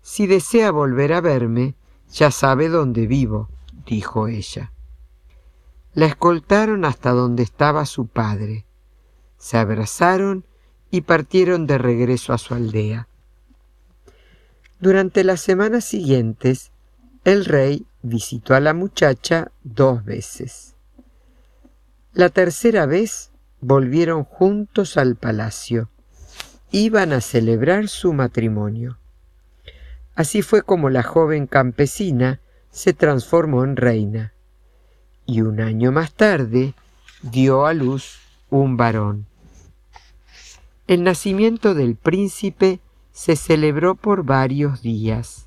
Si 0.00 0.26
desea 0.26 0.70
volver 0.70 1.12
a 1.12 1.20
verme, 1.20 1.74
ya 2.10 2.30
sabe 2.30 2.70
dónde 2.70 3.06
vivo, 3.06 3.50
dijo 3.84 4.26
ella. 4.26 4.72
La 5.92 6.06
escoltaron 6.06 6.86
hasta 6.86 7.10
donde 7.10 7.42
estaba 7.42 7.84
su 7.84 8.06
padre. 8.06 8.64
Se 9.36 9.58
abrazaron 9.58 10.46
y 10.90 11.02
partieron 11.02 11.66
de 11.66 11.76
regreso 11.76 12.32
a 12.32 12.38
su 12.38 12.54
aldea. 12.54 13.06
Durante 14.80 15.24
las 15.24 15.42
semanas 15.42 15.84
siguientes, 15.84 16.72
el 17.24 17.44
rey 17.44 17.84
visitó 18.00 18.54
a 18.54 18.60
la 18.60 18.72
muchacha 18.72 19.52
dos 19.62 20.06
veces. 20.06 20.74
La 22.14 22.30
tercera 22.30 22.86
vez 22.86 23.29
volvieron 23.60 24.24
juntos 24.24 24.96
al 24.96 25.16
palacio. 25.16 25.88
Iban 26.70 27.12
a 27.12 27.20
celebrar 27.20 27.88
su 27.88 28.12
matrimonio. 28.12 28.98
Así 30.14 30.42
fue 30.42 30.62
como 30.62 30.90
la 30.90 31.02
joven 31.02 31.46
campesina 31.46 32.40
se 32.70 32.92
transformó 32.92 33.64
en 33.64 33.76
reina 33.76 34.32
y 35.30 35.42
un 35.42 35.60
año 35.60 35.92
más 35.92 36.12
tarde 36.12 36.74
dio 37.22 37.64
a 37.66 37.72
luz 37.72 38.18
un 38.50 38.76
varón. 38.76 39.26
El 40.88 41.04
nacimiento 41.04 41.74
del 41.74 41.94
príncipe 41.94 42.80
se 43.12 43.36
celebró 43.36 43.94
por 43.94 44.24
varios 44.24 44.82
días. 44.82 45.46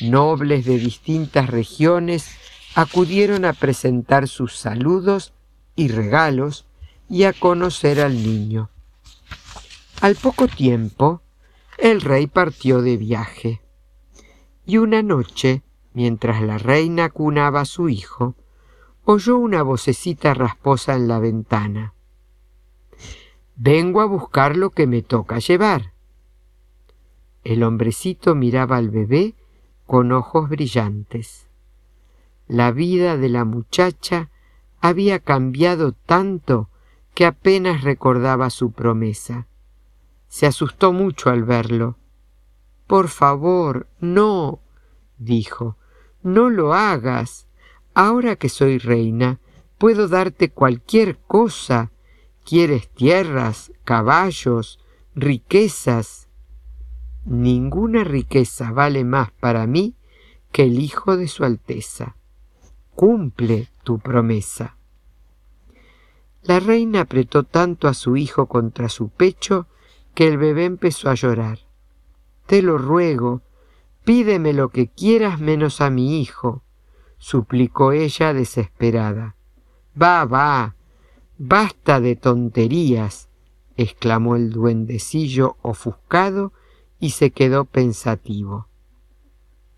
Nobles 0.00 0.64
de 0.64 0.78
distintas 0.78 1.48
regiones 1.48 2.28
acudieron 2.74 3.44
a 3.44 3.52
presentar 3.52 4.26
sus 4.26 4.56
saludos 4.56 5.32
y 5.76 5.88
regalos 5.88 6.66
y 7.08 7.24
a 7.24 7.32
conocer 7.32 8.00
al 8.00 8.14
niño. 8.14 8.70
Al 10.00 10.16
poco 10.16 10.48
tiempo, 10.48 11.22
el 11.78 12.00
rey 12.00 12.26
partió 12.26 12.82
de 12.82 12.96
viaje. 12.96 13.60
Y 14.66 14.78
una 14.78 15.02
noche, 15.02 15.62
mientras 15.92 16.42
la 16.42 16.58
reina 16.58 17.10
cunaba 17.10 17.62
a 17.62 17.64
su 17.64 17.88
hijo, 17.88 18.34
oyó 19.04 19.36
una 19.36 19.62
vocecita 19.62 20.34
rasposa 20.34 20.94
en 20.94 21.08
la 21.08 21.18
ventana. 21.18 21.94
Vengo 23.56 24.00
a 24.00 24.06
buscar 24.06 24.56
lo 24.56 24.70
que 24.70 24.86
me 24.86 25.02
toca 25.02 25.38
llevar. 25.38 25.92
El 27.44 27.62
hombrecito 27.62 28.34
miraba 28.34 28.78
al 28.78 28.90
bebé 28.90 29.34
con 29.86 30.12
ojos 30.12 30.48
brillantes. 30.48 31.46
La 32.48 32.72
vida 32.72 33.16
de 33.16 33.28
la 33.28 33.44
muchacha 33.44 34.30
había 34.80 35.18
cambiado 35.18 35.92
tanto 35.92 36.68
que 37.14 37.24
apenas 37.24 37.82
recordaba 37.82 38.50
su 38.50 38.72
promesa. 38.72 39.46
Se 40.28 40.46
asustó 40.46 40.92
mucho 40.92 41.30
al 41.30 41.44
verlo. 41.44 41.96
Por 42.86 43.08
favor, 43.08 43.86
no, 44.00 44.60
dijo, 45.16 45.76
no 46.22 46.50
lo 46.50 46.74
hagas. 46.74 47.46
Ahora 47.94 48.36
que 48.36 48.48
soy 48.48 48.78
reina, 48.78 49.38
puedo 49.78 50.08
darte 50.08 50.50
cualquier 50.50 51.18
cosa. 51.18 51.92
¿Quieres 52.44 52.88
tierras, 52.90 53.72
caballos, 53.84 54.80
riquezas? 55.14 56.28
Ninguna 57.24 58.04
riqueza 58.04 58.72
vale 58.72 59.04
más 59.04 59.30
para 59.30 59.66
mí 59.66 59.94
que 60.52 60.64
el 60.64 60.78
Hijo 60.78 61.16
de 61.16 61.28
su 61.28 61.44
Alteza. 61.44 62.16
Cumple 62.94 63.68
tu 63.82 63.98
promesa. 63.98 64.76
La 66.44 66.60
reina 66.60 67.00
apretó 67.00 67.44
tanto 67.44 67.88
a 67.88 67.94
su 67.94 68.16
hijo 68.16 68.46
contra 68.46 68.90
su 68.90 69.08
pecho 69.08 69.66
que 70.14 70.28
el 70.28 70.36
bebé 70.36 70.66
empezó 70.66 71.08
a 71.08 71.14
llorar. 71.14 71.60
Te 72.46 72.60
lo 72.60 72.76
ruego, 72.76 73.40
pídeme 74.04 74.52
lo 74.52 74.68
que 74.68 74.88
quieras 74.88 75.40
menos 75.40 75.80
a 75.80 75.88
mi 75.88 76.20
hijo, 76.20 76.62
suplicó 77.16 77.92
ella 77.92 78.34
desesperada. 78.34 79.36
Va, 80.00 80.26
va, 80.26 80.76
basta 81.38 82.00
de 82.00 82.14
tonterías, 82.14 83.30
exclamó 83.78 84.36
el 84.36 84.50
duendecillo 84.50 85.56
ofuscado 85.62 86.52
y 87.00 87.10
se 87.10 87.30
quedó 87.30 87.64
pensativo. 87.64 88.68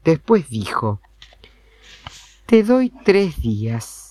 Después 0.04 0.48
dijo, 0.50 1.00
Te 2.46 2.64
doy 2.64 2.90
tres 3.04 3.40
días. 3.40 4.05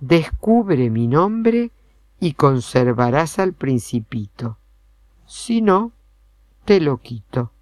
Descubre 0.00 0.90
mi 0.90 1.06
nombre 1.06 1.70
y 2.18 2.34
conservarás 2.34 3.38
al 3.38 3.52
principito. 3.52 4.58
Si 5.26 5.60
no, 5.60 5.92
te 6.64 6.80
lo 6.80 6.98
quito. 6.98 7.52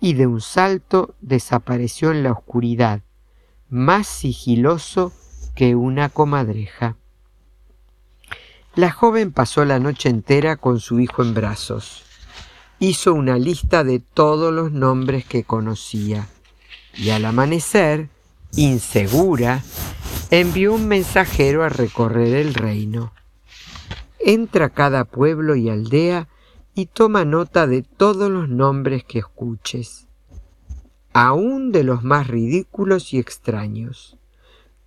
Y 0.00 0.14
de 0.14 0.26
un 0.26 0.40
salto 0.40 1.14
desapareció 1.20 2.12
en 2.12 2.22
la 2.22 2.32
oscuridad, 2.32 3.02
más 3.68 4.06
sigiloso 4.06 5.12
que 5.54 5.74
una 5.74 6.08
comadreja. 6.08 6.96
La 8.74 8.90
joven 8.90 9.32
pasó 9.32 9.64
la 9.64 9.78
noche 9.78 10.10
entera 10.10 10.56
con 10.56 10.80
su 10.80 11.00
hijo 11.00 11.22
en 11.22 11.34
brazos 11.34 12.06
hizo 12.78 13.14
una 13.14 13.38
lista 13.38 13.84
de 13.84 14.00
todos 14.00 14.52
los 14.52 14.72
nombres 14.72 15.24
que 15.24 15.44
conocía 15.44 16.28
y 16.94 17.10
al 17.10 17.24
amanecer, 17.24 18.08
insegura, 18.54 19.62
envió 20.30 20.74
un 20.74 20.88
mensajero 20.88 21.62
a 21.62 21.68
recorrer 21.68 22.34
el 22.34 22.54
reino. 22.54 23.12
Entra 24.18 24.66
a 24.66 24.70
cada 24.70 25.04
pueblo 25.04 25.54
y 25.54 25.70
aldea 25.70 26.28
y 26.74 26.86
toma 26.86 27.24
nota 27.24 27.66
de 27.66 27.82
todos 27.82 28.30
los 28.30 28.48
nombres 28.48 29.04
que 29.04 29.20
escuches, 29.20 30.08
aun 31.12 31.70
de 31.70 31.84
los 31.84 32.02
más 32.02 32.26
ridículos 32.26 33.14
y 33.14 33.18
extraños. 33.18 34.18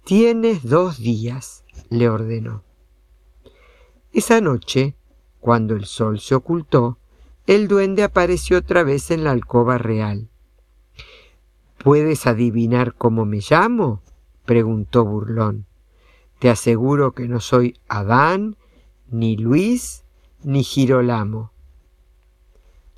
Tienes 0.03 0.63
dos 0.63 0.97
días, 0.97 1.63
le 1.89 2.09
ordenó. 2.09 2.63
Esa 4.11 4.41
noche, 4.41 4.95
cuando 5.39 5.75
el 5.75 5.85
sol 5.85 6.19
se 6.19 6.35
ocultó, 6.35 6.97
el 7.47 7.67
duende 7.67 8.03
apareció 8.03 8.57
otra 8.57 8.83
vez 8.83 9.09
en 9.09 9.23
la 9.23 9.31
alcoba 9.31 9.77
real. 9.77 10.29
¿Puedes 11.77 12.27
adivinar 12.27 12.93
cómo 12.93 13.25
me 13.25 13.39
llamo? 13.47 14.01
Preguntó 14.49 15.05
burlón. 15.05 15.67
Te 16.39 16.49
aseguro 16.49 17.11
que 17.11 17.27
no 17.27 17.39
soy 17.39 17.77
Adán, 17.87 18.57
ni 19.11 19.37
Luis, 19.37 20.05
ni 20.41 20.63
Girolamo. 20.63 21.51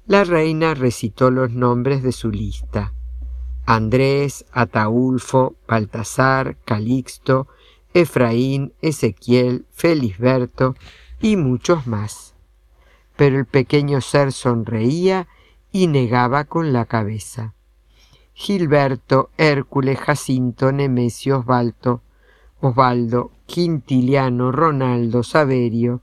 La 0.06 0.24
reina 0.24 0.76
recitó 0.76 1.30
los 1.30 1.52
nombres 1.52 2.04
de 2.04 2.14
su 2.14 2.32
lista. 2.32 2.94
Andrés, 3.66 4.46
Ataulfo, 4.54 5.58
Baltasar, 5.68 6.56
Calixto, 6.64 7.50
Efraín, 7.94 8.72
Ezequiel, 8.82 9.66
Felisberto 9.72 10.76
y 11.20 11.36
muchos 11.36 11.86
más 11.86 12.32
pero 13.22 13.38
el 13.38 13.46
pequeño 13.46 14.02
ser 14.02 14.32
sonreía 14.32 15.28
y 15.72 15.86
negaba 15.86 16.46
con 16.46 16.74
la 16.74 16.86
cabeza. 16.86 17.54
Gilberto, 18.42 19.30
Hércules, 19.38 20.00
Jacinto, 20.00 20.72
Nemesio, 20.72 21.42
Osvaldo, 21.42 22.02
Osvaldo, 22.60 23.30
Quintiliano, 23.46 24.52
Ronaldo, 24.52 25.22
Saverio, 25.22 26.02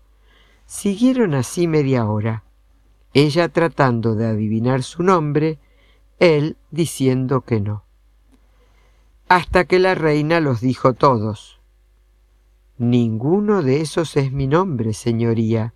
siguieron 0.64 1.34
así 1.34 1.66
media 1.66 2.06
hora, 2.06 2.44
ella 3.12 3.48
tratando 3.48 4.14
de 4.14 4.26
adivinar 4.26 4.84
su 4.84 5.02
nombre, 5.02 5.58
él 6.20 6.56
diciendo 6.70 7.40
que 7.40 7.60
no. 7.60 7.82
Hasta 9.28 9.64
que 9.64 9.80
la 9.80 9.96
reina 9.96 10.38
los 10.38 10.60
dijo 10.60 10.94
todos. 10.94 11.58
Ninguno 12.78 13.64
de 13.64 13.80
esos 13.80 14.16
es 14.16 14.30
mi 14.30 14.46
nombre, 14.46 14.92
señoría, 14.94 15.74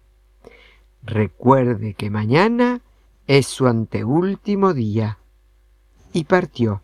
Recuerde 1.03 1.94
que 1.94 2.09
mañana 2.09 2.83
es 3.27 3.48
su 3.48 3.66
anteúltimo 3.66 4.75
día. 4.75 5.18
Y 6.12 6.25
partió. 6.25 6.83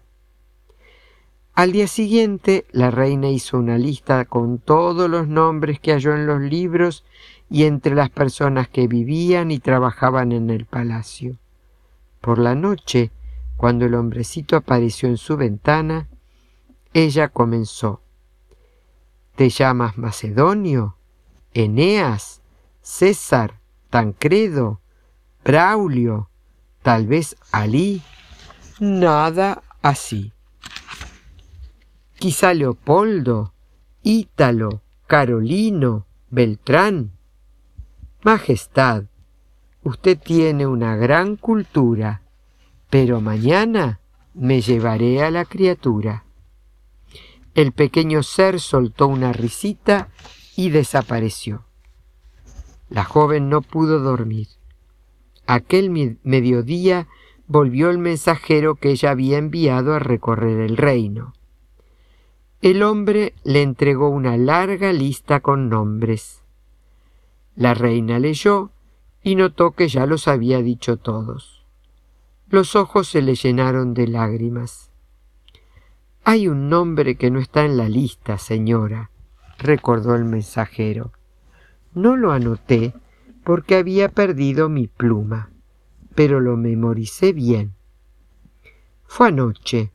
Al 1.55 1.73
día 1.73 1.88
siguiente, 1.88 2.67
la 2.71 2.91
reina 2.93 3.29
hizo 3.31 3.59
una 3.59 3.79
lista 3.79 4.25
con 4.27 4.59
todos 4.59 5.11
los 5.11 5.27
nombres 5.27 5.81
que 5.81 5.93
halló 5.93 6.14
en 6.14 6.27
los 6.27 6.41
libros 6.41 7.05
y 7.51 7.64
entre 7.64 7.97
las 7.97 8.11
personas 8.11 8.69
que 8.69 8.87
vivían 8.87 9.51
y 9.51 9.59
trabajaban 9.59 10.31
en 10.31 10.51
el 10.51 10.67
palacio. 10.67 11.37
Por 12.21 12.38
la 12.38 12.55
noche, 12.55 13.11
cuando 13.57 13.87
el 13.87 13.95
hombrecito 13.95 14.57
apareció 14.57 15.09
en 15.09 15.17
su 15.17 15.37
ventana, 15.37 16.09
ella 16.95 17.29
comenzó. 17.29 18.03
¿Te 19.35 19.49
llamas 19.49 19.99
Macedonio? 19.99 20.97
¿Eneas? 21.55 22.41
¿César? 22.83 23.59
¿Tancredo? 23.91 24.81
¿Braulio? 25.45 26.29
¿Tal 26.83 27.07
vez 27.07 27.37
Alí? 27.51 28.01
Nada 28.81 29.62
así 29.83 30.33
quizá 32.19 32.53
Leopoldo, 32.53 33.53
Ítalo, 34.03 34.83
Carolino, 35.07 36.07
Beltrán. 36.31 37.12
Majestad, 38.23 39.05
usted 39.85 40.19
tiene 40.19 40.67
una 40.67 40.97
gran 40.97 41.37
cultura, 41.37 42.23
pero 42.91 43.21
mañana 43.21 44.01
me 44.35 44.61
llevaré 44.61 45.23
a 45.23 45.31
la 45.31 45.45
criatura. 45.45 46.25
El 47.55 47.73
pequeño 47.73 48.23
ser 48.23 48.61
soltó 48.61 49.07
una 49.07 49.33
risita 49.33 50.09
y 50.57 50.71
desapareció. 50.71 51.64
La 52.88 53.05
joven 53.05 53.49
no 53.49 53.62
pudo 53.62 54.01
dormir. 54.01 54.49
Aquel 55.47 56.19
mediodía 56.23 57.09
volvió 57.49 57.89
el 57.89 57.99
mensajero 57.99 58.75
que 58.77 58.91
ella 58.91 59.11
había 59.11 59.39
enviado 59.39 59.95
a 59.95 59.99
recorrer 59.99 60.61
el 60.61 60.77
reino. 60.77 61.33
El 62.61 62.83
hombre 62.83 63.35
le 63.43 63.63
entregó 63.63 64.11
una 64.11 64.37
larga 64.37 64.93
lista 64.93 65.41
con 65.41 65.69
nombres. 65.69 66.43
La 67.57 67.73
reina 67.73 68.19
leyó 68.19 68.71
y 69.23 69.35
notó 69.35 69.73
que 69.73 69.89
ya 69.89 70.07
los 70.07 70.29
había 70.29 70.61
dicho 70.61 70.99
todos. 70.99 71.65
Los 72.51 72.77
ojos 72.77 73.09
se 73.09 73.23
le 73.23 73.35
llenaron 73.35 73.95
de 73.95 74.09
lágrimas. 74.09 74.91
Hay 76.25 76.49
un 76.49 76.69
nombre 76.69 77.17
que 77.17 77.31
no 77.31 77.39
está 77.39 77.65
en 77.65 77.77
la 77.77 77.89
lista, 77.89 78.39
señora, 78.39 79.11
recordó 79.59 80.15
el 80.15 80.25
mensajero. 80.25 81.13
No 81.95 82.17
lo 82.17 82.33
anoté 82.33 82.93
porque 83.45 83.77
había 83.77 84.11
perdido 84.11 84.69
mi 84.69 84.89
pluma, 84.89 85.51
pero 86.18 86.40
lo 86.40 86.57
memoricé 86.57 87.33
bien. 87.33 87.76
Fue 89.04 89.28
anoche, 89.28 89.92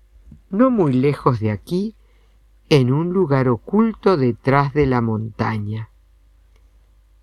no 0.49 0.71
muy 0.71 0.93
lejos 0.93 1.41
de 1.41 1.51
aquí, 1.51 1.97
en 2.69 2.93
un 2.93 3.12
lugar 3.12 3.49
oculto 3.49 4.15
detrás 4.15 4.73
de 4.73 4.86
la 4.86 5.01
montaña. 5.01 5.89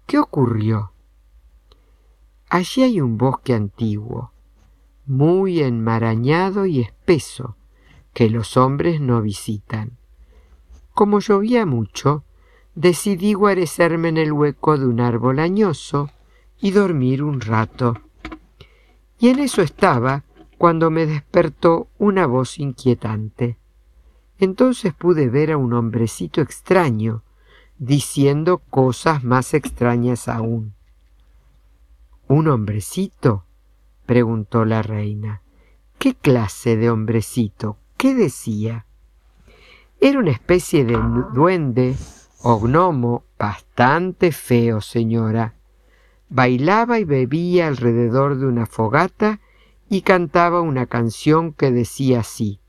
¿Qué 0.05 0.19
ocurrió? 0.19 0.93
Allí 2.51 2.83
hay 2.83 3.01
un 3.01 3.17
bosque 3.17 3.55
antiguo, 3.55 4.33
muy 5.07 5.61
enmarañado 5.61 6.67
y 6.67 6.81
espeso, 6.81 7.57
que 8.13 8.29
los 8.29 8.59
hombres 8.59 9.01
no 9.01 9.23
visitan. 9.23 9.97
Como 10.93 11.21
llovía 11.21 11.65
mucho, 11.65 12.25
decidí 12.75 13.33
guarecerme 13.33 14.11
en 14.11 14.19
el 14.19 14.31
hueco 14.31 14.77
de 14.77 14.85
un 14.85 15.01
árbol 15.01 15.39
añoso 15.39 16.11
y 16.61 16.73
dormir 16.73 17.23
un 17.23 17.41
rato. 17.41 18.10
Y 19.21 19.29
en 19.29 19.39
eso 19.39 19.61
estaba 19.61 20.25
cuando 20.57 20.91
me 20.91 21.05
despertó 21.05 21.89
una 21.99 22.27
voz 22.27 22.59
inquietante. 22.59 23.59
Entonces 24.39 24.95
pude 24.95 25.29
ver 25.29 25.53
a 25.53 25.59
un 25.59 25.75
hombrecito 25.75 26.41
extraño, 26.41 27.23
diciendo 27.79 28.59
cosas 28.71 29.23
más 29.23 29.53
extrañas 29.53 30.27
aún. 30.27 30.75
¿Un 32.29 32.49
hombrecito? 32.49 33.45
preguntó 34.07 34.65
la 34.65 34.81
reina. 34.81 35.43
¿Qué 35.99 36.15
clase 36.15 36.77
de 36.77 36.89
hombrecito? 36.89 37.77
¿Qué 37.99 38.15
decía? 38.15 38.87
Era 40.01 40.19
una 40.19 40.31
especie 40.31 40.87
de 40.87 40.99
duende 41.35 41.95
o 42.43 42.59
gnomo 42.59 43.25
bastante 43.39 44.33
feo, 44.33 44.81
señora. 44.81 45.60
Bailaba 46.31 47.01
y 47.01 47.05
bebía 47.05 47.67
alrededor 47.67 48.39
de 48.39 48.47
una 48.47 48.67
fogata 48.67 49.41
y 49.89 50.03
cantaba 50.03 50.61
una 50.61 50.87
canción 50.87 51.53
que 51.53 51.73
decía 51.73 52.21
así. 52.21 52.61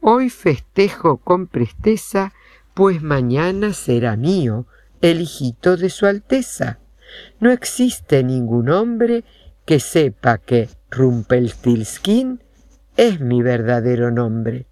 Hoy 0.00 0.30
festejo 0.30 1.18
con 1.18 1.48
presteza, 1.48 2.32
pues 2.72 3.02
mañana 3.02 3.72
será 3.72 4.16
mío 4.16 4.66
el 5.00 5.20
hijito 5.20 5.76
de 5.76 5.90
su 5.90 6.06
Alteza. 6.06 6.78
No 7.40 7.50
existe 7.50 8.22
ningún 8.22 8.70
hombre 8.70 9.24
que 9.66 9.80
sepa 9.80 10.38
que 10.38 10.68
Rumpelstiltskin 10.90 12.40
es 12.96 13.20
mi 13.20 13.42
verdadero 13.42 14.12
nombre. 14.12 14.66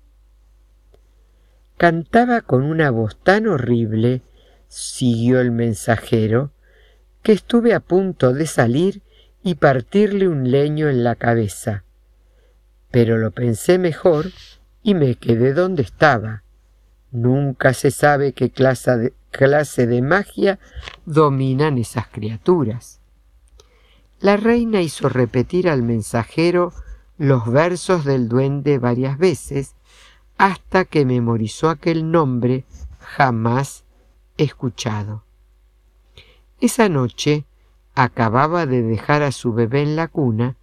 Cantaba 1.76 2.42
con 2.42 2.62
una 2.62 2.90
voz 2.90 3.18
tan 3.22 3.48
horrible, 3.48 4.22
siguió 4.68 5.40
el 5.40 5.50
mensajero, 5.50 6.52
que 7.28 7.34
estuve 7.34 7.74
a 7.74 7.80
punto 7.80 8.32
de 8.32 8.46
salir 8.46 9.02
y 9.42 9.56
partirle 9.56 10.28
un 10.28 10.50
leño 10.50 10.88
en 10.88 11.04
la 11.04 11.14
cabeza. 11.14 11.84
Pero 12.90 13.18
lo 13.18 13.32
pensé 13.32 13.76
mejor 13.76 14.30
y 14.82 14.94
me 14.94 15.14
quedé 15.16 15.52
donde 15.52 15.82
estaba. 15.82 16.42
Nunca 17.10 17.74
se 17.74 17.90
sabe 17.90 18.32
qué 18.32 18.48
clase 18.48 18.96
de, 18.96 19.12
clase 19.30 19.86
de 19.86 20.00
magia 20.00 20.58
dominan 21.04 21.76
esas 21.76 22.08
criaturas. 22.08 23.02
La 24.20 24.38
reina 24.38 24.80
hizo 24.80 25.10
repetir 25.10 25.68
al 25.68 25.82
mensajero 25.82 26.72
los 27.18 27.52
versos 27.52 28.06
del 28.06 28.30
duende 28.30 28.78
varias 28.78 29.18
veces 29.18 29.74
hasta 30.38 30.86
que 30.86 31.04
memorizó 31.04 31.68
aquel 31.68 32.10
nombre 32.10 32.64
jamás 33.00 33.84
escuchado. 34.38 35.27
Esa 36.60 36.88
noche 36.88 37.44
acababa 37.94 38.66
de 38.66 38.82
dejar 38.82 39.22
a 39.22 39.32
su 39.32 39.52
bebé 39.52 39.82
en 39.82 39.96
la 39.96 40.08
cuna 40.08 40.56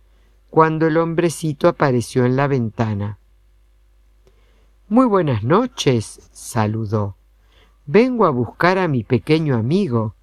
cuando 0.50 0.88
el 0.88 0.98
hombrecito 0.98 1.68
apareció 1.68 2.26
en 2.26 2.36
la 2.36 2.48
ventana. 2.48 3.18
Muy 4.88 5.06
buenas 5.06 5.44
noches, 5.44 6.30
saludó. 6.32 7.16
Vengo 7.86 8.26
a 8.26 8.30
buscar 8.30 8.78
a 8.78 8.88
mi 8.88 9.04
pequeño 9.04 9.56
amigo. 9.56 10.16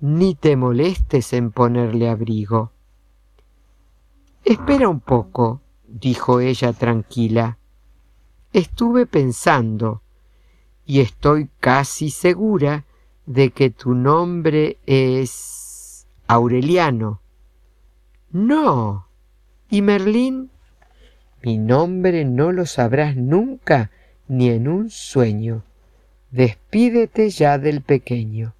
Ni 0.00 0.34
te 0.34 0.56
molestes 0.56 1.32
en 1.32 1.52
ponerle 1.52 2.08
abrigo. 2.08 2.72
Espera 4.44 4.88
un 4.88 4.98
poco, 4.98 5.60
dijo 5.86 6.40
ella 6.40 6.72
tranquila. 6.72 7.58
Estuve 8.52 9.06
pensando 9.06 10.02
y 10.84 11.00
estoy 11.00 11.48
casi 11.60 12.10
segura 12.10 12.84
de 13.26 13.50
que 13.50 13.70
tu 13.70 13.94
nombre 13.94 14.78
es 14.86 16.06
Aureliano. 16.26 17.20
No. 18.30 19.06
¿Y 19.70 19.82
Merlín? 19.82 20.50
Mi 21.42 21.58
nombre 21.58 22.24
no 22.24 22.52
lo 22.52 22.66
sabrás 22.66 23.16
nunca 23.16 23.90
ni 24.28 24.50
en 24.50 24.68
un 24.68 24.90
sueño. 24.90 25.64
Despídete 26.30 27.30
ya 27.30 27.58
del 27.58 27.82
pequeño. 27.82 28.54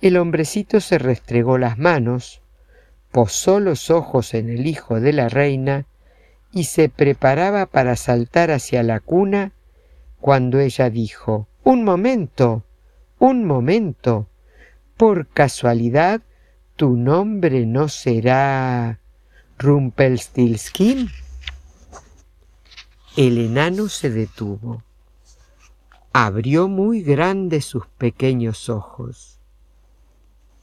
El 0.00 0.16
hombrecito 0.16 0.80
se 0.80 0.98
restregó 0.98 1.58
las 1.58 1.78
manos, 1.78 2.42
posó 3.12 3.60
los 3.60 3.88
ojos 3.88 4.34
en 4.34 4.50
el 4.50 4.66
hijo 4.66 5.00
de 5.00 5.12
la 5.12 5.28
reina 5.28 5.86
y 6.52 6.64
se 6.64 6.88
preparaba 6.88 7.66
para 7.66 7.96
saltar 7.96 8.50
hacia 8.50 8.82
la 8.82 9.00
cuna 9.00 9.52
cuando 10.20 10.60
ella 10.60 10.90
dijo 10.90 11.46
Un 11.62 11.84
momento, 11.84 12.64
un 13.22 13.44
momento. 13.44 14.26
Por 14.96 15.28
casualidad, 15.28 16.22
tu 16.74 16.96
nombre 16.96 17.66
no 17.66 17.88
será 17.88 18.98
Rumpelstiltskin. 19.58 21.08
El 23.16 23.38
enano 23.38 23.88
se 23.88 24.10
detuvo. 24.10 24.82
Abrió 26.12 26.66
muy 26.66 27.02
grandes 27.02 27.64
sus 27.64 27.86
pequeños 27.86 28.68
ojos. 28.68 29.38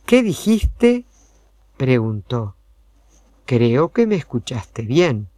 ¿Qué 0.05 0.21
dijiste? 0.21 1.05
preguntó. 1.77 2.57
Creo 3.45 3.93
que 3.93 4.05
me 4.05 4.15
escuchaste 4.15 4.81
bien. 4.81 5.29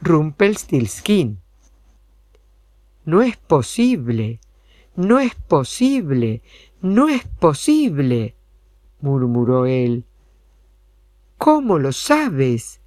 Rumpelstiltskin. 0.00 1.40
No 3.04 3.22
es 3.22 3.36
posible, 3.36 4.38
no 4.98 5.20
es 5.20 5.36
posible, 5.36 6.42
no 6.80 7.08
es 7.08 7.24
posible, 7.26 8.36
murmuró 9.00 9.66
él. 9.66 10.04
¿Cómo 11.36 11.78
lo 11.78 11.92
sabes? 11.92 12.80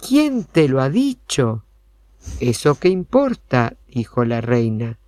¿Quién 0.00 0.44
te 0.44 0.68
lo 0.68 0.80
ha 0.80 0.90
dicho? 0.90 1.64
¿Eso 2.40 2.76
qué 2.76 2.88
importa? 2.88 3.76
dijo 3.88 4.24
la 4.24 4.40
reina. 4.40 4.98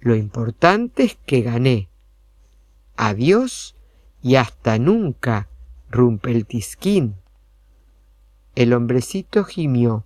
Lo 0.00 0.16
importante 0.16 1.04
es 1.04 1.16
que 1.26 1.42
gané. 1.42 1.88
Adiós 2.96 3.76
y 4.22 4.36
hasta 4.36 4.78
nunca, 4.78 5.48
Rumpeltisquín. 5.90 7.16
El 8.54 8.72
hombrecito 8.72 9.44
gimió. 9.44 10.04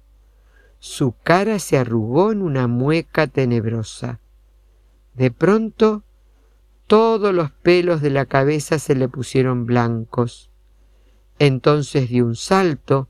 Su 0.78 1.14
cara 1.22 1.58
se 1.58 1.78
arrugó 1.78 2.32
en 2.32 2.42
una 2.42 2.66
mueca 2.68 3.26
tenebrosa. 3.26 4.20
De 5.14 5.30
pronto, 5.30 6.02
todos 6.86 7.34
los 7.34 7.50
pelos 7.50 8.00
de 8.00 8.10
la 8.10 8.26
cabeza 8.26 8.78
se 8.78 8.94
le 8.94 9.08
pusieron 9.08 9.66
blancos. 9.66 10.50
Entonces 11.38 12.08
dio 12.08 12.24
un 12.24 12.36
salto 12.36 13.08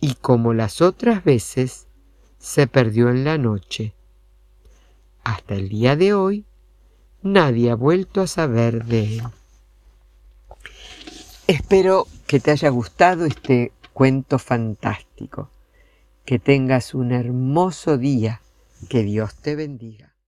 y 0.00 0.14
como 0.14 0.52
las 0.52 0.82
otras 0.82 1.24
veces, 1.24 1.86
se 2.38 2.66
perdió 2.66 3.08
en 3.08 3.24
la 3.24 3.38
noche. 3.38 3.94
Hasta 5.24 5.54
el 5.54 5.68
día 5.68 5.96
de 5.96 6.14
hoy, 6.14 6.44
nadie 7.22 7.70
ha 7.70 7.74
vuelto 7.74 8.20
a 8.20 8.26
saber 8.26 8.84
de 8.84 9.16
él. 9.16 9.22
Espero 11.46 12.06
que 12.26 12.40
te 12.40 12.50
haya 12.50 12.68
gustado 12.68 13.24
este 13.24 13.72
cuento 13.92 14.38
fantástico. 14.38 15.50
Que 16.24 16.38
tengas 16.38 16.94
un 16.94 17.12
hermoso 17.12 17.98
día. 17.98 18.40
Que 18.88 19.02
Dios 19.02 19.34
te 19.36 19.56
bendiga. 19.56 20.15